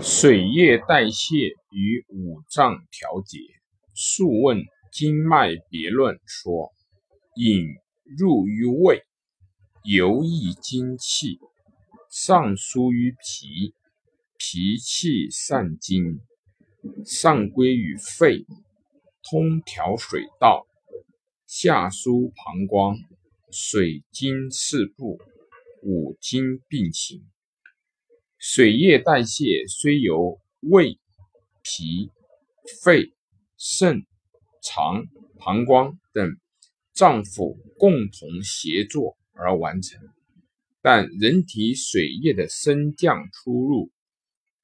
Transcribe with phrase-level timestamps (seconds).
[0.00, 3.38] 水液代谢与五脏调节。
[3.94, 4.58] 《素问·
[4.92, 6.72] 经脉别论》说
[7.34, 7.66] ：“引
[8.16, 9.02] 入于胃，
[9.82, 11.40] 游溢精气，
[12.10, 13.74] 上输于脾，
[14.38, 16.20] 脾气散精，
[17.04, 18.46] 上归于肺，
[19.28, 20.64] 通调水道，
[21.46, 22.96] 下输膀胱，
[23.50, 25.18] 水经四部，
[25.82, 27.26] 五经并行。”
[28.38, 30.96] 水液代谢虽由胃、
[31.64, 32.12] 脾、
[32.84, 33.12] 肺、
[33.56, 34.06] 肾、
[34.62, 35.06] 肠、
[35.38, 36.36] 膀胱等
[36.92, 40.00] 脏腑共同协作而完成，
[40.80, 43.90] 但人体水液的升降出入、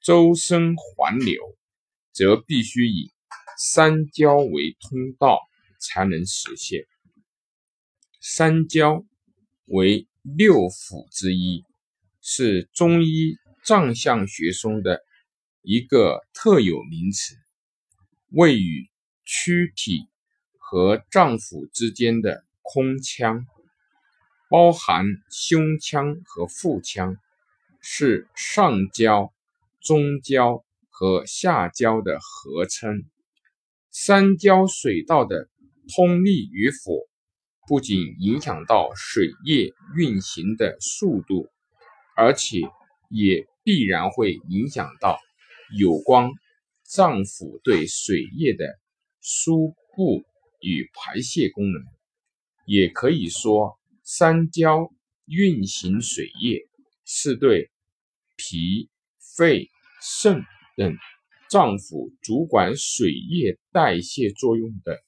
[0.00, 1.42] 周身环流，
[2.12, 3.10] 则必须以
[3.58, 5.40] 三焦为通道
[5.80, 6.84] 才能实现。
[8.20, 9.04] 三焦
[9.64, 11.64] 为六腑之一，
[12.20, 13.36] 是中医。
[13.64, 15.02] 脏象学中的
[15.62, 17.34] 一个特有名词，
[18.30, 18.90] 位于
[19.24, 20.06] 躯体
[20.58, 23.46] 和脏腑之间的空腔，
[24.50, 27.16] 包含胸腔和腹腔，
[27.80, 29.32] 是上焦、
[29.80, 33.04] 中焦和下焦的合称。
[33.90, 35.48] 三焦水道的
[35.94, 37.08] 通利与否，
[37.66, 41.48] 不仅影响到水液运行的速度，
[42.14, 42.60] 而且
[43.08, 43.46] 也。
[43.66, 45.18] 必然会影响到
[45.74, 46.28] 有关
[46.82, 48.78] 脏腑对水液的
[49.22, 50.22] 输布
[50.60, 51.82] 与排泄功能。
[52.66, 54.92] 也可以说，三焦
[55.24, 56.68] 运行水液
[57.06, 57.70] 是对
[58.36, 59.70] 脾、肺、
[60.02, 60.42] 肾
[60.76, 60.94] 等
[61.48, 65.02] 脏腑主管水液代谢作用的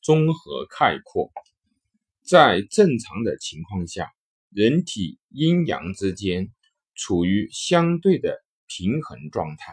[0.00, 1.30] 综合概括。
[2.22, 4.10] 在正常的情况下，
[4.48, 6.50] 人体阴阳之间。
[6.98, 9.72] 处于相对的平衡状态，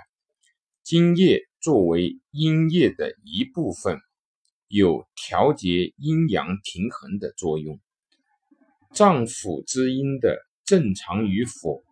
[0.83, 3.99] 津液作为阴液的一部分，
[4.67, 7.79] 有调节阴阳平衡的作用。
[8.93, 11.83] 脏腑之阴的正常与否，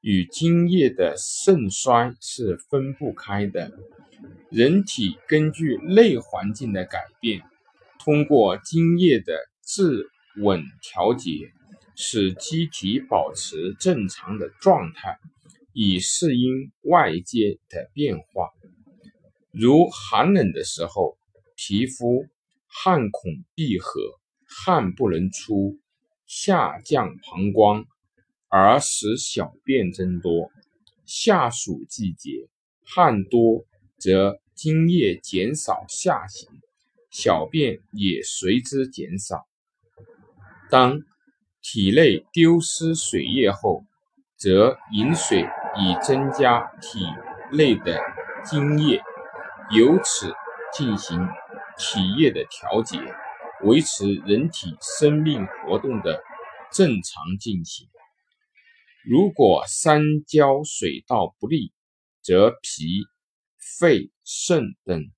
[0.00, 3.70] 与津液的盛衰是分不开的。
[4.50, 7.42] 人体根据内环境的改变，
[7.98, 11.52] 通过津液的自稳调节。
[12.02, 15.18] 使机体保持正常的状态，
[15.74, 18.48] 以适应外界的变化。
[19.52, 21.18] 如寒冷的时候，
[21.56, 22.24] 皮肤
[22.66, 24.00] 汗孔闭合，
[24.46, 25.78] 汗不能出，
[26.26, 27.84] 下降膀胱，
[28.48, 30.50] 而使小便增多；
[31.04, 32.48] 夏暑季节，
[32.82, 33.66] 汗多
[33.98, 36.48] 则津液减少下行，
[37.10, 39.46] 小便也随之减少。
[40.70, 41.02] 当
[41.62, 43.84] 体内丢失水液后，
[44.36, 47.00] 则饮水以增加体
[47.52, 48.00] 内的
[48.44, 49.02] 津液，
[49.70, 50.32] 由此
[50.72, 51.18] 进行
[51.76, 52.98] 体液的调节，
[53.62, 56.22] 维持人体生命活动的
[56.72, 57.88] 正常进行。
[59.04, 61.72] 如果三焦水道不利，
[62.22, 63.04] 则脾、
[63.78, 65.10] 肺、肾等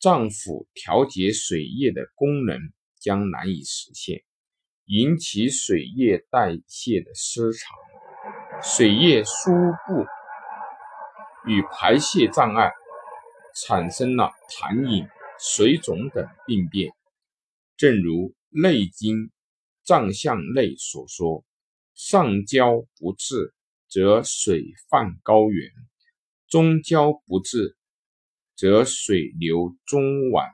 [0.00, 2.58] 脏腑调节水液的功能
[2.98, 4.22] 将难以实现。
[4.86, 7.76] 引起水液代谢的失常，
[8.62, 9.50] 水液输
[9.84, 10.06] 布
[11.50, 12.70] 与排泄障碍，
[13.56, 15.08] 产生了痰饮、
[15.40, 16.92] 水肿等病变。
[17.76, 19.16] 正如《内经·
[19.82, 21.44] 脏象内》所说
[21.92, 23.54] ：“上焦不治，
[23.88, 25.68] 则水泛高原；
[26.46, 27.76] 中焦不治，
[28.54, 30.52] 则水流中脘；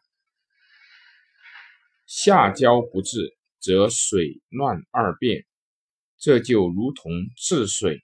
[2.06, 5.46] 下焦不治。”则水乱二变，
[6.18, 8.02] 这就如同治水，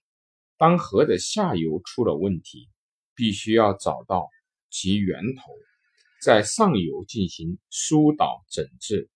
[0.56, 2.68] 当河的下游出了问题，
[3.16, 4.28] 必须要找到
[4.70, 5.42] 其源头，
[6.22, 9.10] 在上游进行疏导整治，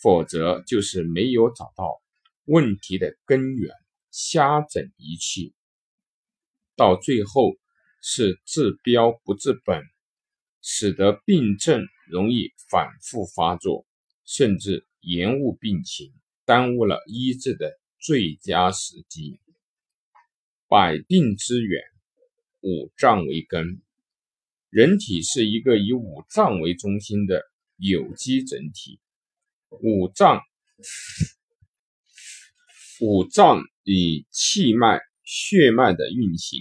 [0.00, 2.00] 否则就是没有找到
[2.44, 3.74] 问题的根源，
[4.12, 5.52] 瞎整一气，
[6.76, 7.56] 到最后
[8.00, 9.82] 是治标不治本，
[10.62, 13.84] 使得病症容易反复发作，
[14.24, 14.87] 甚至。
[15.08, 16.12] 延误病情，
[16.44, 19.40] 耽误了医治的最佳时机。
[20.68, 21.82] 百病之源，
[22.60, 23.80] 五脏为根。
[24.68, 27.42] 人体是一个以五脏为中心的
[27.78, 29.00] 有机整体。
[29.80, 30.42] 五脏，
[33.00, 36.60] 五脏与气脉、血脉的运行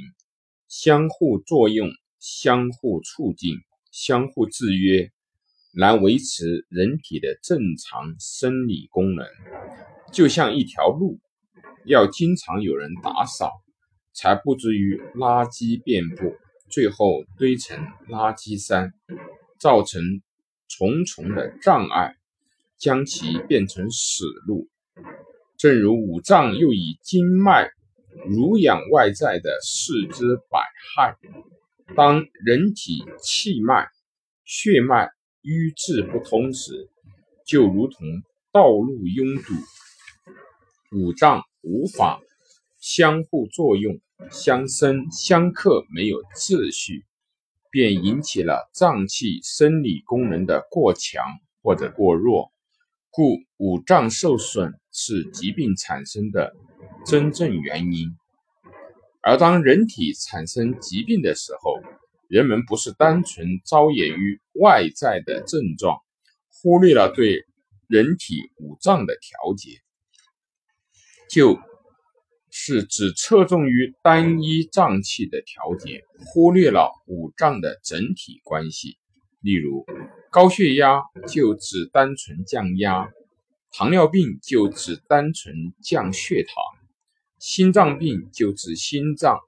[0.70, 3.58] 相互作用、相互促进、
[3.92, 5.12] 相互制约。
[5.78, 9.28] 来维持人体的正常生理功能，
[10.12, 11.20] 就像一条路，
[11.86, 13.62] 要经常有人打扫，
[14.12, 16.36] 才不至于垃圾遍布，
[16.68, 17.78] 最后堆成
[18.10, 18.92] 垃圾山，
[19.60, 20.02] 造成
[20.68, 22.16] 重重的障碍，
[22.80, 24.68] 将其变成死路。
[25.58, 27.70] 正如五脏又以经脉
[28.26, 30.60] 濡养外在的四肢百
[30.96, 31.16] 骸，
[31.96, 33.88] 当人体气脉、
[34.44, 36.89] 血脉瘀滞不通时，
[37.45, 38.06] 就如同
[38.51, 39.54] 道路拥堵，
[40.98, 42.19] 五脏无法
[42.80, 44.00] 相互作用、
[44.31, 47.06] 相生相克，没有秩序，
[47.69, 51.24] 便引起了脏器生理功能的过强
[51.62, 52.51] 或者过弱。
[53.10, 56.56] 故五脏受损是疾病产生的
[57.06, 58.16] 真正原因。
[59.22, 61.81] 而当人体产生疾病的时候，
[62.30, 65.98] 人们不是单纯着眼于外在的症状，
[66.50, 67.46] 忽略了对
[67.88, 69.80] 人体五脏的调节，
[71.30, 71.60] 就
[72.50, 78.98] 是只侧重于单一脏器的调节，忽略了五脏的整体关系。
[79.40, 79.86] 例如，
[80.30, 83.10] 高血压就只单纯降压，
[83.72, 86.56] 糖尿病就只单纯降血糖，
[87.40, 89.40] 心脏病就指心脏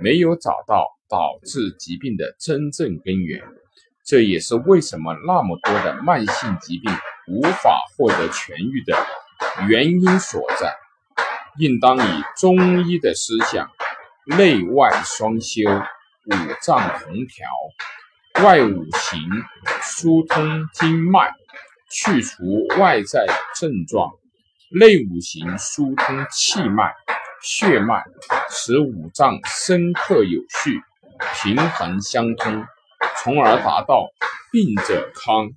[0.00, 3.42] 没有找到导致疾病的真正根源。
[4.02, 6.90] 这也是为什么那么多的慢性疾病
[7.28, 8.96] 无法获得痊愈的
[9.68, 10.74] 原因所在。
[11.58, 13.68] 应当以中医的思想，
[14.24, 18.42] 内外双修，五脏同调。
[18.42, 19.20] 外五行
[19.82, 21.30] 疏通经脉，
[21.90, 24.08] 去除外在症状；
[24.70, 26.94] 内五行疏通气脉、
[27.42, 28.02] 血脉，
[28.48, 30.80] 使五脏深刻有序、
[31.42, 32.64] 平衡相通，
[33.22, 34.06] 从而达到
[34.50, 35.48] 病者康、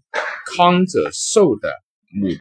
[0.55, 1.69] 康者寿的
[2.13, 2.33] 目的。